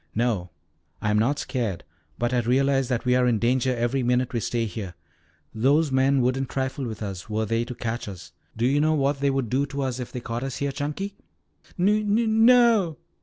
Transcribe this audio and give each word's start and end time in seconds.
"No, 0.15 0.49
I 0.99 1.11
am 1.11 1.19
not 1.19 1.37
scared, 1.37 1.83
but 2.17 2.33
I 2.33 2.39
realize 2.39 2.87
that 2.87 3.05
we 3.05 3.15
are 3.15 3.27
in 3.27 3.37
danger 3.37 3.75
every 3.77 4.01
minute 4.01 4.33
we 4.33 4.39
stay 4.39 4.65
here. 4.65 4.95
Those 5.53 5.91
men 5.91 6.21
wouldn't 6.21 6.49
trifle 6.49 6.85
with 6.87 7.03
us, 7.03 7.29
were 7.29 7.45
they 7.45 7.65
to 7.65 7.75
catch 7.75 8.07
us. 8.07 8.31
Do 8.57 8.65
you 8.65 8.81
know 8.81 8.95
what 8.95 9.19
they 9.19 9.29
would 9.29 9.51
do 9.51 9.67
to 9.67 9.83
us 9.83 9.99
if 9.99 10.11
they 10.11 10.19
caught 10.19 10.41
us 10.41 10.55
here, 10.57 10.71
Chunky?" 10.71 11.13
"Nu 11.77 12.03
nu 12.03 12.25
no." 12.25 12.97